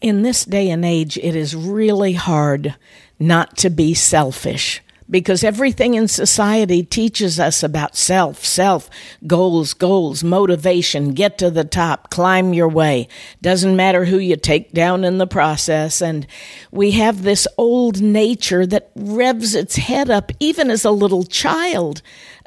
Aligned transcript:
In 0.00 0.22
this 0.22 0.46
day 0.46 0.70
and 0.70 0.82
age, 0.82 1.18
it 1.18 1.36
is 1.36 1.54
really 1.54 2.14
hard 2.14 2.74
not 3.18 3.58
to 3.58 3.68
be 3.68 3.92
selfish 3.92 4.82
because 5.10 5.44
everything 5.44 5.94
in 5.94 6.08
society 6.08 6.82
teaches 6.82 7.38
us 7.40 7.62
about 7.62 7.96
self, 7.96 8.44
self, 8.44 8.88
goals, 9.26 9.74
goals, 9.74 10.22
motivation, 10.22 11.12
get 11.12 11.36
to 11.38 11.50
the 11.50 11.64
top, 11.64 12.10
climb 12.10 12.54
your 12.54 12.68
way. 12.68 13.08
Doesn't 13.42 13.76
matter 13.76 14.04
who 14.04 14.18
you 14.18 14.36
take 14.36 14.72
down 14.72 15.04
in 15.04 15.18
the 15.18 15.26
process. 15.26 16.00
And 16.00 16.26
we 16.70 16.92
have 16.92 17.22
this 17.22 17.46
old 17.58 18.00
nature 18.00 18.64
that 18.66 18.92
revs 18.94 19.54
its 19.54 19.76
head 19.76 20.08
up 20.08 20.32
even 20.38 20.70
as 20.70 20.84
a 20.84 20.90
little 20.90 21.24
child 21.24 22.00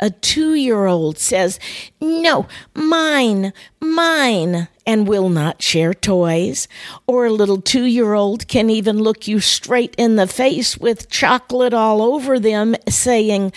a 0.04 0.10
two 0.10 0.54
year 0.54 0.86
old 0.86 1.18
says, 1.18 1.62
No, 2.02 2.46
mine, 2.76 3.54
mine, 3.80 4.68
and 4.86 5.08
will 5.08 5.30
not 5.30 5.62
share 5.62 5.94
toys. 5.94 6.68
Or 7.08 7.26
a 7.26 7.32
little 7.32 7.62
two 7.62 7.86
year 7.86 8.14
old 8.14 8.50
can 8.50 8.70
even 8.70 9.00
look 9.00 9.30
you 9.30 9.40
straight 9.40 9.96
in 9.98 10.18
the 10.18 10.28
face 10.28 10.78
with 10.78 11.10
chocolate 11.10 11.74
all 11.74 12.02
over 12.02 12.38
them, 12.38 12.76
saying, 12.90 13.54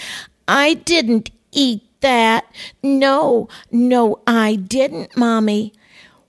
I 0.47 0.75
didn't 0.75 1.31
eat 1.51 1.83
that. 2.01 2.47
No, 2.81 3.49
no, 3.73 4.21
I 4.25 4.55
didn't, 4.55 5.17
Mommy. 5.17 5.73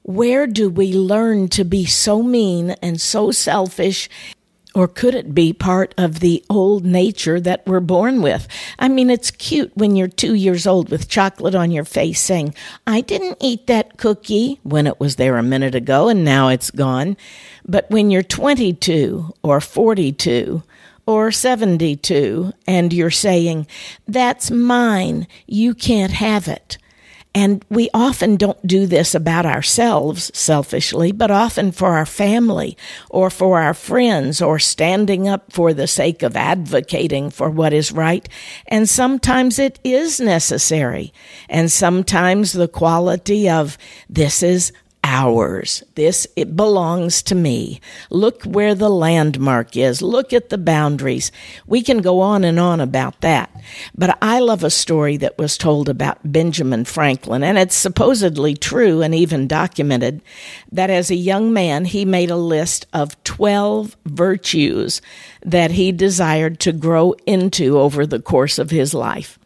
Where 0.01 0.47
do 0.47 0.67
we 0.67 0.93
learn 0.93 1.47
to 1.49 1.63
be 1.63 1.85
so 1.85 2.23
mean 2.23 2.71
and 2.81 2.99
so 2.99 3.29
selfish 3.29 4.09
or 4.77 4.87
could 4.87 5.15
it 5.15 5.33
be 5.33 5.53
part 5.53 5.95
of 5.97 6.19
the 6.19 6.45
old 6.51 6.85
nature 6.85 7.39
that 7.39 7.65
we're 7.65 7.79
born 7.79 8.21
with? 8.21 8.47
I 8.77 8.87
mean, 8.89 9.09
it's 9.09 9.31
cute 9.31 9.71
when 9.75 9.95
you're 9.95 10.07
two 10.07 10.35
years 10.35 10.67
old 10.67 10.89
with 10.91 11.09
chocolate 11.09 11.55
on 11.55 11.71
your 11.71 11.83
face 11.83 12.21
saying, 12.21 12.53
I 12.85 13.01
didn't 13.01 13.39
eat 13.41 13.65
that 13.65 13.97
cookie 13.97 14.59
when 14.61 14.85
it 14.85 14.99
was 14.99 15.15
there 15.15 15.39
a 15.39 15.41
minute 15.41 15.73
ago 15.73 16.09
and 16.09 16.23
now 16.23 16.49
it's 16.49 16.69
gone. 16.69 17.17
But 17.65 17.89
when 17.89 18.11
you're 18.11 18.21
22 18.21 19.33
or 19.41 19.59
42, 19.59 20.61
or 21.07 21.31
72, 21.31 22.53
and 22.67 22.93
you're 22.93 23.09
saying, 23.09 23.65
That's 24.07 24.51
mine, 24.51 25.25
you 25.47 25.73
can't 25.73 26.11
have 26.11 26.47
it. 26.47 26.77
And 27.37 27.63
we 27.69 27.87
often 27.93 28.35
don't 28.35 28.65
do 28.65 28.87
this 28.87 29.13
about 29.13 29.45
ourselves 29.45 30.31
selfishly, 30.33 31.11
but 31.11 31.29
often 31.29 31.71
for 31.71 31.89
our 31.89 32.05
family 32.07 32.75
or 33.11 33.29
for 33.29 33.61
our 33.61 33.75
friends 33.75 34.41
or 34.41 34.57
standing 34.57 35.27
up 35.27 35.53
for 35.53 35.71
the 35.71 35.85
sake 35.85 36.23
of 36.23 36.35
advocating 36.35 37.29
for 37.29 37.51
what 37.51 37.73
is 37.73 37.91
right. 37.91 38.27
And 38.67 38.89
sometimes 38.89 39.59
it 39.59 39.79
is 39.83 40.19
necessary. 40.19 41.13
And 41.47 41.71
sometimes 41.71 42.53
the 42.53 42.67
quality 42.67 43.47
of 43.47 43.77
this 44.09 44.41
is 44.41 44.73
ours. 45.07 45.83
This, 45.95 46.27
it 46.35 46.57
belongs 46.57 47.23
to 47.23 47.33
me. 47.33 47.79
Look 48.09 48.43
where 48.43 48.75
the 48.75 48.89
landmark 48.89 49.77
is. 49.77 50.01
Look 50.01 50.33
at 50.33 50.49
the 50.49 50.57
boundaries. 50.57 51.31
We 51.65 51.81
can 51.81 51.99
go 51.99 52.19
on 52.19 52.43
and 52.43 52.59
on 52.59 52.81
about 52.81 53.21
that. 53.21 53.49
But 53.95 54.17
I 54.21 54.39
love 54.39 54.65
a 54.65 54.69
story 54.69 55.15
that 55.17 55.37
was 55.37 55.57
told 55.57 55.87
about 55.87 56.29
Benjamin 56.29 56.83
Franklin, 56.83 57.41
and 57.41 57.57
it's 57.57 57.75
supposedly 57.75 58.53
true 58.53 59.01
and 59.01 59.15
even 59.15 59.47
documented 59.47 60.21
that 60.73 60.89
as 60.89 61.09
a 61.09 61.15
young 61.15 61.53
man, 61.53 61.85
he 61.85 62.03
made 62.03 62.29
a 62.29 62.35
list 62.35 62.85
of 62.91 63.21
12 63.23 63.95
virtues 64.05 65.01
that 65.45 65.71
he 65.71 65.93
desired 65.93 66.59
to 66.59 66.73
grow 66.73 67.13
into 67.25 67.79
over 67.79 68.05
the 68.05 68.19
course 68.19 68.59
of 68.59 68.71
his 68.71 68.93
life. 68.93 69.39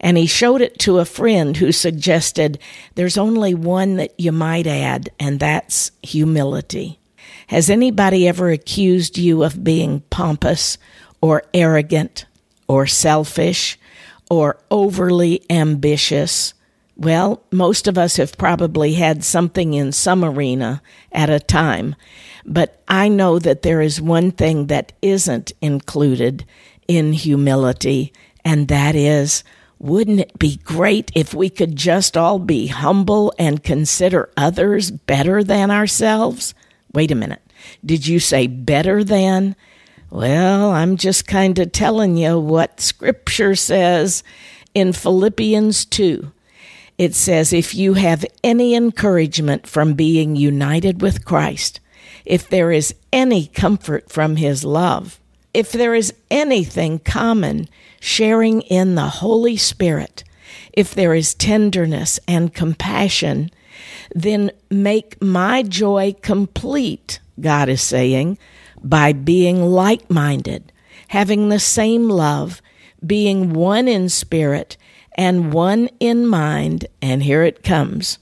And 0.00 0.16
he 0.16 0.26
showed 0.26 0.60
it 0.60 0.78
to 0.80 0.98
a 0.98 1.04
friend 1.04 1.56
who 1.56 1.72
suggested 1.72 2.58
there's 2.94 3.18
only 3.18 3.54
one 3.54 3.96
that 3.96 4.18
you 4.18 4.32
might 4.32 4.66
add, 4.66 5.10
and 5.18 5.40
that's 5.40 5.90
humility. 6.02 6.98
Has 7.48 7.70
anybody 7.70 8.26
ever 8.26 8.50
accused 8.50 9.18
you 9.18 9.44
of 9.44 9.62
being 9.64 10.00
pompous 10.10 10.78
or 11.20 11.44
arrogant 11.54 12.26
or 12.68 12.86
selfish 12.86 13.78
or 14.28 14.58
overly 14.70 15.42
ambitious? 15.48 16.54
Well, 16.96 17.42
most 17.52 17.86
of 17.86 17.98
us 17.98 18.16
have 18.16 18.38
probably 18.38 18.94
had 18.94 19.22
something 19.22 19.74
in 19.74 19.92
some 19.92 20.24
arena 20.24 20.82
at 21.12 21.30
a 21.30 21.38
time, 21.38 21.94
but 22.44 22.82
I 22.88 23.08
know 23.08 23.38
that 23.38 23.62
there 23.62 23.82
is 23.82 24.00
one 24.00 24.30
thing 24.30 24.68
that 24.68 24.92
isn't 25.02 25.52
included 25.60 26.46
in 26.88 27.12
humility, 27.12 28.12
and 28.46 28.68
that 28.68 28.94
is 28.94 29.42
wouldn't 29.78 30.20
it 30.20 30.38
be 30.38 30.56
great 30.58 31.10
if 31.14 31.34
we 31.34 31.50
could 31.50 31.74
just 31.74 32.16
all 32.16 32.38
be 32.38 32.68
humble 32.68 33.34
and 33.38 33.62
consider 33.62 34.30
others 34.36 34.90
better 34.90 35.42
than 35.42 35.70
ourselves? 35.70 36.54
Wait 36.94 37.10
a 37.10 37.16
minute. 37.16 37.42
Did 37.84 38.06
you 38.06 38.20
say 38.20 38.46
better 38.46 39.02
than? 39.02 39.56
Well, 40.10 40.70
I'm 40.70 40.96
just 40.96 41.26
kind 41.26 41.58
of 41.58 41.72
telling 41.72 42.16
you 42.16 42.38
what 42.38 42.80
Scripture 42.80 43.56
says 43.56 44.22
in 44.74 44.92
Philippians 44.92 45.84
2. 45.84 46.32
It 46.96 47.14
says, 47.16 47.52
If 47.52 47.74
you 47.74 47.94
have 47.94 48.24
any 48.44 48.76
encouragement 48.76 49.66
from 49.66 49.94
being 49.94 50.36
united 50.36 51.02
with 51.02 51.24
Christ, 51.24 51.80
if 52.24 52.48
there 52.48 52.70
is 52.70 52.94
any 53.12 53.48
comfort 53.48 54.10
from 54.10 54.36
His 54.36 54.64
love, 54.64 55.20
if 55.56 55.72
there 55.72 55.94
is 55.94 56.12
anything 56.30 56.98
common, 56.98 57.66
sharing 57.98 58.60
in 58.60 58.94
the 58.94 59.08
Holy 59.08 59.56
Spirit, 59.56 60.22
if 60.74 60.94
there 60.94 61.14
is 61.14 61.32
tenderness 61.32 62.20
and 62.28 62.52
compassion, 62.52 63.50
then 64.14 64.50
make 64.70 65.20
my 65.22 65.62
joy 65.62 66.14
complete, 66.20 67.20
God 67.40 67.70
is 67.70 67.80
saying, 67.80 68.36
by 68.82 69.14
being 69.14 69.62
like 69.62 70.10
minded, 70.10 70.72
having 71.08 71.48
the 71.48 71.58
same 71.58 72.10
love, 72.10 72.60
being 73.06 73.54
one 73.54 73.88
in 73.88 74.10
spirit 74.10 74.76
and 75.16 75.54
one 75.54 75.88
in 75.98 76.26
mind. 76.26 76.84
And 77.00 77.22
here 77.22 77.42
it 77.42 77.62
comes. 77.62 78.18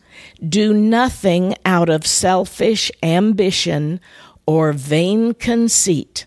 Do 0.48 0.72
nothing 0.72 1.56
out 1.64 1.88
of 1.88 2.06
selfish 2.06 2.92
ambition 3.02 3.98
or 4.46 4.72
vain 4.72 5.34
conceit 5.34 6.26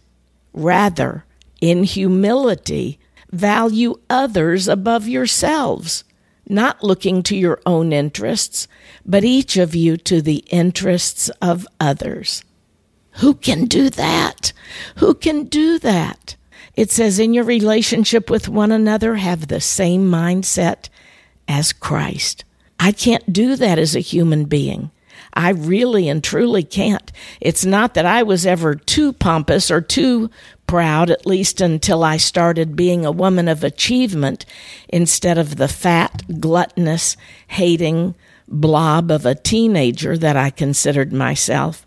Rather, 0.57 1.23
in 1.61 1.83
humility, 1.83 2.99
value 3.31 3.93
others 4.09 4.67
above 4.67 5.07
yourselves, 5.07 6.03
not 6.49 6.83
looking 6.83 7.21
to 7.21 7.37
your 7.37 7.61
own 7.67 7.93
interests, 7.93 8.67
but 9.05 9.23
each 9.23 9.55
of 9.55 9.75
you 9.75 9.97
to 9.97 10.19
the 10.19 10.43
interests 10.49 11.29
of 11.43 11.67
others. 11.79 12.43
Who 13.19 13.35
can 13.35 13.65
do 13.65 13.91
that? 13.91 14.51
Who 14.95 15.13
can 15.13 15.43
do 15.43 15.77
that? 15.77 16.35
It 16.73 16.89
says, 16.89 17.19
in 17.19 17.35
your 17.35 17.43
relationship 17.43 18.27
with 18.27 18.49
one 18.49 18.71
another, 18.71 19.15
have 19.15 19.49
the 19.49 19.61
same 19.61 20.09
mindset 20.09 20.89
as 21.47 21.71
Christ. 21.71 22.45
I 22.79 22.91
can't 22.91 23.31
do 23.31 23.55
that 23.57 23.77
as 23.77 23.95
a 23.95 23.99
human 23.99 24.45
being. 24.45 24.89
I 25.37 25.51
really 25.51 26.09
and 26.09 26.23
truly 26.23 26.63
can't. 26.63 27.11
It's 27.39 27.63
not 27.63 27.93
that 27.93 28.07
I 28.07 28.23
was 28.23 28.47
ever 28.47 28.73
too 28.73 29.13
pompous 29.13 29.69
or 29.69 29.81
too 29.81 30.31
proud, 30.65 31.11
at 31.11 31.27
least 31.27 31.61
until 31.61 32.03
I 32.03 32.17
started 32.17 32.75
being 32.75 33.05
a 33.05 33.11
woman 33.11 33.47
of 33.47 33.63
achievement 33.63 34.47
instead 34.89 35.37
of 35.37 35.57
the 35.57 35.67
fat, 35.67 36.23
gluttonous, 36.39 37.15
hating 37.49 38.15
blob 38.47 39.11
of 39.11 39.27
a 39.27 39.35
teenager 39.35 40.17
that 40.17 40.35
I 40.35 40.49
considered 40.49 41.13
myself. 41.13 41.85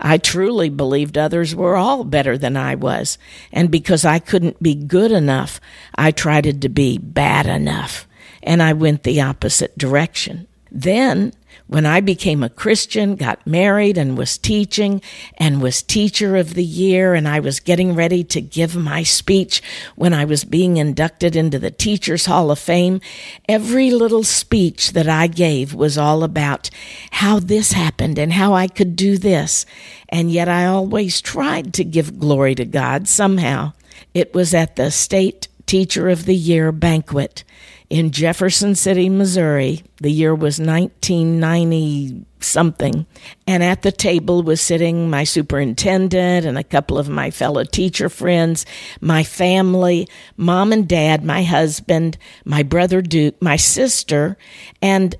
I 0.00 0.18
truly 0.18 0.68
believed 0.68 1.16
others 1.16 1.54
were 1.54 1.76
all 1.76 2.02
better 2.02 2.36
than 2.36 2.56
I 2.56 2.74
was, 2.74 3.16
and 3.52 3.70
because 3.70 4.04
I 4.04 4.18
couldn't 4.18 4.60
be 4.60 4.74
good 4.74 5.12
enough, 5.12 5.60
I 5.94 6.10
tried 6.10 6.60
to 6.60 6.68
be 6.68 6.98
bad 6.98 7.46
enough, 7.46 8.08
and 8.42 8.60
I 8.60 8.72
went 8.72 9.04
the 9.04 9.20
opposite 9.20 9.78
direction. 9.78 10.48
Then 10.70 11.32
When 11.66 11.84
I 11.84 12.00
became 12.00 12.42
a 12.42 12.48
Christian, 12.48 13.14
got 13.14 13.46
married, 13.46 13.98
and 13.98 14.16
was 14.16 14.38
teaching, 14.38 15.02
and 15.36 15.60
was 15.60 15.82
teacher 15.82 16.36
of 16.36 16.54
the 16.54 16.64
year, 16.64 17.14
and 17.14 17.28
I 17.28 17.40
was 17.40 17.60
getting 17.60 17.94
ready 17.94 18.24
to 18.24 18.40
give 18.40 18.74
my 18.74 19.02
speech 19.02 19.62
when 19.94 20.14
I 20.14 20.24
was 20.24 20.44
being 20.44 20.78
inducted 20.78 21.36
into 21.36 21.58
the 21.58 21.70
Teachers 21.70 22.26
Hall 22.26 22.50
of 22.50 22.58
Fame, 22.58 23.02
every 23.48 23.90
little 23.90 24.24
speech 24.24 24.92
that 24.92 25.08
I 25.08 25.26
gave 25.26 25.74
was 25.74 25.98
all 25.98 26.24
about 26.24 26.70
how 27.10 27.38
this 27.38 27.72
happened 27.72 28.18
and 28.18 28.32
how 28.32 28.54
I 28.54 28.66
could 28.66 28.96
do 28.96 29.18
this. 29.18 29.66
And 30.08 30.30
yet 30.30 30.48
I 30.48 30.64
always 30.64 31.20
tried 31.20 31.74
to 31.74 31.84
give 31.84 32.18
glory 32.18 32.54
to 32.54 32.64
God 32.64 33.08
somehow. 33.08 33.72
It 34.14 34.32
was 34.32 34.54
at 34.54 34.76
the 34.76 34.90
State 34.90 35.48
Teacher 35.66 36.08
of 36.08 36.24
the 36.24 36.36
Year 36.36 36.72
banquet 36.72 37.44
in 37.90 38.10
Jefferson 38.10 38.74
City, 38.74 39.08
Missouri. 39.08 39.82
The 40.00 40.12
year 40.12 40.34
was 40.34 40.60
1990 40.60 42.26
something. 42.40 43.06
And 43.46 43.62
at 43.62 43.82
the 43.82 43.92
table 43.92 44.42
was 44.42 44.60
sitting 44.60 45.10
my 45.10 45.24
superintendent 45.24 46.46
and 46.46 46.58
a 46.58 46.64
couple 46.64 46.98
of 46.98 47.08
my 47.08 47.30
fellow 47.30 47.64
teacher 47.64 48.08
friends, 48.08 48.66
my 49.00 49.22
family, 49.24 50.08
mom 50.36 50.72
and 50.72 50.88
dad, 50.88 51.24
my 51.24 51.42
husband, 51.42 52.18
my 52.44 52.62
brother 52.62 53.02
Duke, 53.02 53.40
my 53.42 53.56
sister, 53.56 54.36
and 54.80 55.16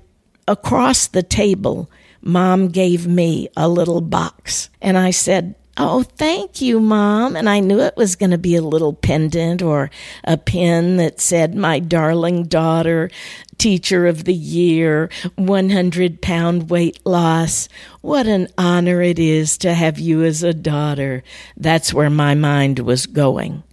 across 0.47 1.07
the 1.07 1.23
table, 1.23 1.89
mom 2.21 2.69
gave 2.69 3.07
me 3.07 3.49
a 3.55 3.67
little 3.67 4.01
box. 4.01 4.69
And 4.81 4.97
I 4.97 5.11
said, 5.11 5.55
Oh, 5.81 6.03
thank 6.03 6.61
you, 6.61 6.81
Mom. 6.81 7.37
And 7.37 7.47
I 7.47 7.61
knew 7.61 7.79
it 7.79 7.95
was 7.95 8.17
going 8.17 8.31
to 8.31 8.37
be 8.37 8.57
a 8.57 8.61
little 8.61 8.91
pendant 8.91 9.61
or 9.61 9.89
a 10.25 10.35
pin 10.35 10.97
that 10.97 11.21
said, 11.21 11.55
My 11.55 11.79
darling 11.79 12.43
daughter, 12.43 13.09
teacher 13.57 14.05
of 14.05 14.25
the 14.25 14.33
year, 14.33 15.09
100 15.37 16.21
pound 16.21 16.69
weight 16.69 16.99
loss. 17.05 17.69
What 18.01 18.27
an 18.27 18.49
honor 18.57 19.01
it 19.01 19.19
is 19.19 19.57
to 19.59 19.73
have 19.73 19.97
you 19.99 20.21
as 20.25 20.43
a 20.43 20.53
daughter. 20.53 21.23
That's 21.55 21.93
where 21.93 22.09
my 22.09 22.35
mind 22.35 22.79
was 22.79 23.05
going. 23.05 23.63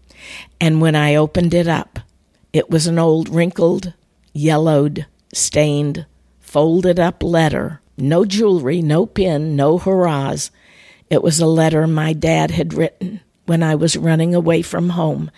And 0.61 0.81
when 0.81 0.95
I 0.95 1.17
opened 1.17 1.55
it 1.55 1.67
up, 1.67 1.99
it 2.53 2.71
was 2.71 2.87
an 2.87 3.01
old 3.01 3.29
wrinkled, 3.29 3.95
yellowed, 4.33 5.07
stained, 5.35 6.07
folded 6.39 7.01
up 7.01 7.25
letter. 7.25 7.81
No 7.99 8.25
jewelry, 8.25 8.81
no 8.81 9.07
pin, 9.07 9.57
no 9.57 9.77
hurrahs 9.77 10.53
it 11.11 11.23
was 11.23 11.41
a 11.41 11.47
letter 11.47 11.87
my 11.87 12.13
dad 12.13 12.51
had 12.51 12.75
written 12.75 13.21
when 13.47 13.63
I 13.63 13.75
was 13.75 13.97
running 13.97 14.35
away 14.35 14.63
from 14.63 14.91
home 14.91 15.31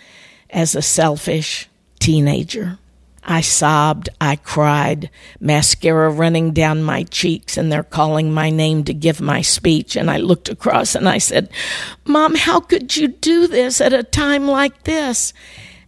as 0.49 0.75
a 0.75 0.81
selfish 0.81 1.69
teenager. 1.99 2.79
I 3.23 3.41
sobbed, 3.41 4.09
I 4.19 4.37
cried, 4.37 5.11
mascara 5.39 6.09
running 6.09 6.51
down 6.51 6.81
my 6.81 7.03
cheeks, 7.03 7.57
and 7.57 7.71
they're 7.71 7.83
calling 7.83 8.31
my 8.31 8.49
name 8.49 8.83
to 8.85 8.93
give 8.93 9.21
my 9.21 9.41
speech. 9.41 9.95
And 9.95 10.09
I 10.09 10.17
looked 10.17 10.49
across 10.49 10.95
and 10.95 11.07
I 11.07 11.19
said, 11.19 11.49
Mom, 12.05 12.33
how 12.33 12.59
could 12.59 12.95
you 12.97 13.09
do 13.09 13.45
this 13.45 13.81
at 13.81 13.93
a 13.93 14.03
time 14.03 14.47
like 14.47 14.83
this? 14.83 15.33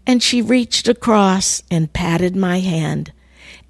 And 0.06 0.22
she 0.22 0.42
reached 0.42 0.88
across 0.88 1.64
and 1.72 1.92
patted 1.94 2.36
my 2.36 2.60
hand, 2.60 3.12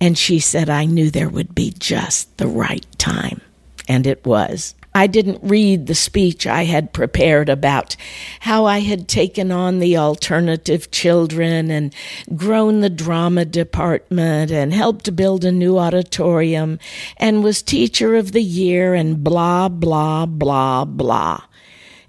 and 0.01 0.17
she 0.17 0.39
said, 0.39 0.69
I 0.69 0.85
knew 0.85 1.09
there 1.09 1.29
would 1.29 1.53
be 1.55 1.73
just 1.77 2.37
the 2.37 2.47
right 2.47 2.85
time. 2.97 3.39
And 3.87 4.07
it 4.07 4.25
was. 4.25 4.75
I 4.93 5.07
didn't 5.07 5.39
read 5.41 5.87
the 5.87 5.95
speech 5.95 6.45
I 6.45 6.65
had 6.65 6.91
prepared 6.91 7.47
about 7.47 7.95
how 8.41 8.65
I 8.65 8.79
had 8.79 9.07
taken 9.07 9.49
on 9.51 9.79
the 9.79 9.97
alternative 9.97 10.91
children 10.91 11.71
and 11.71 11.95
grown 12.35 12.81
the 12.81 12.89
drama 12.89 13.45
department 13.45 14.51
and 14.51 14.73
helped 14.73 15.15
build 15.15 15.45
a 15.45 15.51
new 15.51 15.77
auditorium 15.77 16.77
and 17.15 17.43
was 17.43 17.61
teacher 17.61 18.15
of 18.15 18.33
the 18.33 18.43
year 18.43 18.93
and 18.93 19.23
blah, 19.23 19.69
blah, 19.69 20.25
blah, 20.25 20.83
blah. 20.83 21.43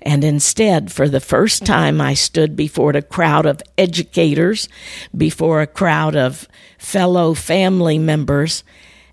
And 0.05 0.25
instead, 0.25 0.90
for 0.90 1.08
the 1.08 1.20
first 1.20 1.64
time, 1.64 2.00
I 2.00 2.14
stood 2.14 2.56
before 2.56 2.90
a 2.90 3.02
crowd 3.02 3.46
of 3.46 3.62
educators, 3.79 4.69
before 5.17 5.61
a 5.61 5.69
crowd 5.69 6.17
of 6.17 6.49
fellow 6.76 7.34
family 7.34 7.99
members, 7.99 8.64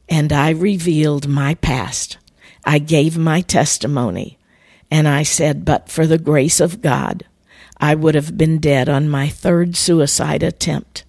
and 0.10 0.34
I 0.34 0.50
revealed 0.50 1.28
my 1.28 1.54
past. 1.54 2.18
I 2.66 2.80
gave 2.80 3.18
my 3.18 3.42
testimony, 3.42 4.38
and 4.92 5.08
I 5.08 5.24
said, 5.24 5.66
But 5.66 5.90
for 5.90 6.06
the 6.06 6.18
grace 6.18 6.60
of 6.60 6.82
God, 6.82 7.26
I 7.78 7.96
would 7.96 8.16
have 8.16 8.38
been 8.38 8.60
dead 8.60 8.90
on 8.90 9.10
my 9.10 9.30
third 9.30 9.76
suicide 9.76 10.44
attempt. 10.44 11.04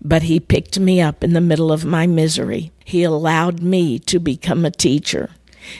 But 0.00 0.24
He 0.24 0.40
picked 0.40 0.78
me 0.78 1.00
up 1.00 1.22
in 1.22 1.32
the 1.32 1.40
middle 1.40 1.70
of 1.70 1.84
my 1.84 2.06
misery. 2.06 2.72
He 2.84 3.02
allowed 3.02 3.62
me 3.62 3.98
to 4.00 4.18
become 4.18 4.64
a 4.64 4.70
teacher. 4.70 5.30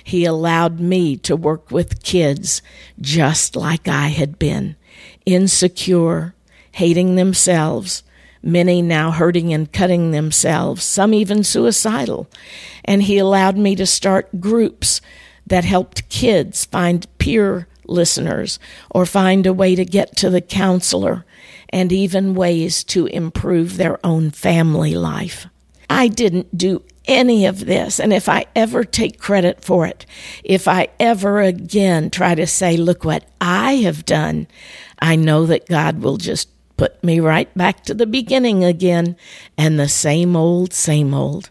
He 0.04 0.24
allowed 0.24 0.78
me 0.78 1.16
to 1.18 1.34
work 1.36 1.70
with 1.70 2.02
kids 2.02 2.62
just 3.00 3.56
like 3.56 3.88
I 3.88 4.08
had 4.08 4.38
been, 4.38 4.76
insecure, 5.24 6.34
hating 6.72 7.16
themselves, 7.16 8.02
many 8.42 8.82
now 8.82 9.10
hurting 9.10 9.52
and 9.52 9.72
cutting 9.72 10.10
themselves, 10.10 10.84
some 10.84 11.12
even 11.14 11.44
suicidal. 11.44 12.28
And 12.84 13.02
he 13.02 13.18
allowed 13.18 13.56
me 13.56 13.76
to 13.76 13.86
start 13.86 14.40
groups 14.40 15.00
that 15.46 15.64
helped 15.64 16.08
kids 16.08 16.64
find 16.64 17.06
peer 17.18 17.66
listeners 17.84 18.58
or 18.90 19.04
find 19.04 19.46
a 19.46 19.52
way 19.52 19.74
to 19.74 19.84
get 19.84 20.16
to 20.16 20.30
the 20.30 20.40
counselor 20.40 21.24
and 21.70 21.92
even 21.92 22.34
ways 22.34 22.84
to 22.84 23.06
improve 23.06 23.76
their 23.76 24.04
own 24.04 24.30
family 24.30 24.94
life. 24.94 25.46
I 25.88 26.08
didn't 26.08 26.56
do 26.56 26.82
any 27.06 27.46
of 27.46 27.66
this. 27.66 27.98
And 27.98 28.12
if 28.12 28.28
I 28.28 28.46
ever 28.54 28.84
take 28.84 29.18
credit 29.18 29.64
for 29.64 29.86
it, 29.86 30.06
if 30.44 30.68
I 30.68 30.88
ever 31.00 31.40
again 31.40 32.10
try 32.10 32.34
to 32.36 32.46
say, 32.46 32.76
look 32.76 33.04
what 33.04 33.24
I 33.40 33.76
have 33.76 34.04
done, 34.04 34.46
I 35.00 35.16
know 35.16 35.46
that 35.46 35.68
God 35.68 36.02
will 36.02 36.16
just 36.16 36.48
put 36.80 37.04
me 37.04 37.20
right 37.20 37.54
back 37.54 37.84
to 37.84 37.92
the 37.92 38.06
beginning 38.06 38.64
again 38.64 39.14
and 39.58 39.78
the 39.78 39.86
same 39.86 40.34
old, 40.34 40.72
same 40.72 41.12
old. 41.12 41.50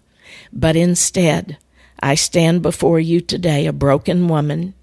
But 0.52 0.76
instead, 0.76 1.60
I 2.00 2.16
stand 2.16 2.64
before 2.64 3.00
you 3.00 3.22
today 3.22 3.68
a 3.68 3.72
broken 3.72 4.28
woman. 4.28 4.74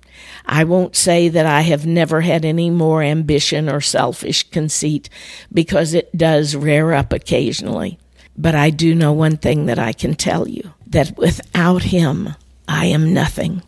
I 0.47 0.63
won't 0.63 0.95
say 0.95 1.29
that 1.29 1.47
I 1.47 1.63
have 1.63 1.85
never 1.85 2.21
had 2.21 2.45
any 2.45 2.71
more 2.71 3.03
ambition 3.03 3.69
or 3.69 3.81
selfish 3.81 4.49
conceit 4.51 5.11
because 5.53 5.95
it 5.95 6.17
does 6.17 6.55
rear 6.55 6.93
up 6.93 7.13
occasionally. 7.13 7.99
But 8.39 8.55
I 8.55 8.71
do 8.71 8.95
know 8.95 9.13
one 9.13 9.39
thing 9.39 9.67
that 9.67 9.81
I 9.81 9.93
can 9.93 10.15
tell 10.15 10.47
you 10.47 10.75
that 10.87 11.19
without 11.19 11.83
Him, 11.83 12.37
I 12.69 12.87
am 12.87 13.13
nothing 13.13 13.63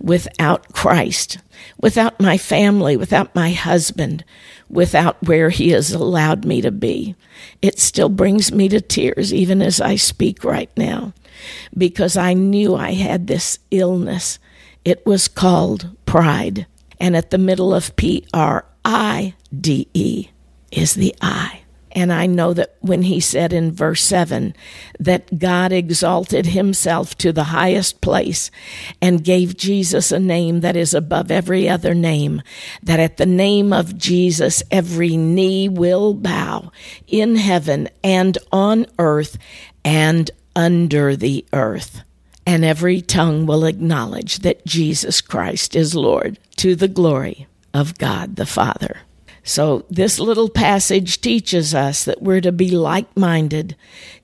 without 0.00 0.72
Christ, 0.72 1.38
without 1.80 2.20
my 2.20 2.38
family, 2.38 2.96
without 2.96 3.34
my 3.34 3.50
husband, 3.50 4.24
without 4.68 5.22
where 5.26 5.50
He 5.50 5.70
has 5.70 5.92
allowed 5.92 6.44
me 6.44 6.60
to 6.60 6.70
be. 6.70 7.14
It 7.62 7.78
still 7.78 8.08
brings 8.08 8.52
me 8.52 8.68
to 8.68 8.80
tears, 8.80 9.32
even 9.32 9.62
as 9.62 9.80
I 9.80 9.96
speak 9.96 10.44
right 10.44 10.70
now, 10.76 11.12
because 11.76 12.16
I 12.16 12.34
knew 12.34 12.74
I 12.74 12.92
had 12.92 13.26
this 13.26 13.58
illness. 13.70 14.38
It 14.84 15.04
was 15.06 15.28
called 15.28 15.96
pride. 16.06 16.66
And 17.00 17.16
at 17.16 17.30
the 17.30 17.38
middle 17.38 17.72
of 17.72 17.94
P 17.94 18.26
R 18.34 18.64
I 18.84 19.34
D 19.56 19.88
E 19.94 20.28
is 20.72 20.94
the 20.94 21.14
I. 21.20 21.57
And 21.98 22.12
I 22.12 22.26
know 22.26 22.52
that 22.54 22.76
when 22.78 23.02
he 23.02 23.18
said 23.18 23.52
in 23.52 23.72
verse 23.72 24.02
7 24.02 24.54
that 25.00 25.36
God 25.36 25.72
exalted 25.72 26.46
himself 26.46 27.18
to 27.18 27.32
the 27.32 27.50
highest 27.50 28.00
place 28.00 28.52
and 29.02 29.24
gave 29.24 29.56
Jesus 29.56 30.12
a 30.12 30.20
name 30.20 30.60
that 30.60 30.76
is 30.76 30.94
above 30.94 31.32
every 31.32 31.68
other 31.68 31.94
name, 31.96 32.40
that 32.84 33.00
at 33.00 33.16
the 33.16 33.26
name 33.26 33.72
of 33.72 33.98
Jesus 33.98 34.62
every 34.70 35.16
knee 35.16 35.68
will 35.68 36.14
bow 36.14 36.70
in 37.08 37.34
heaven 37.34 37.88
and 38.04 38.38
on 38.52 38.86
earth 39.00 39.36
and 39.84 40.30
under 40.54 41.16
the 41.16 41.44
earth. 41.52 42.02
And 42.46 42.64
every 42.64 43.02
tongue 43.02 43.44
will 43.44 43.64
acknowledge 43.64 44.38
that 44.38 44.64
Jesus 44.64 45.20
Christ 45.20 45.74
is 45.74 45.96
Lord 45.96 46.38
to 46.58 46.76
the 46.76 46.86
glory 46.86 47.48
of 47.74 47.98
God 47.98 48.36
the 48.36 48.46
Father. 48.46 49.00
So, 49.48 49.86
this 49.88 50.20
little 50.20 50.50
passage 50.50 51.22
teaches 51.22 51.74
us 51.74 52.04
that 52.04 52.20
we're 52.20 52.42
to 52.42 52.52
be 52.52 52.70
like 52.72 53.16
minded, 53.16 53.76